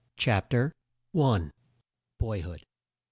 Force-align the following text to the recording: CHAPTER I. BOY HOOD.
CHAPTER 0.17 0.73
I. 1.15 1.51
BOY 2.17 2.41
HOOD. 2.41 2.63